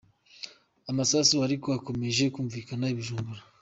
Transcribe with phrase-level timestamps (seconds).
[0.91, 3.41] Amasasu ariko akomeje kumvikana i Bujumbura.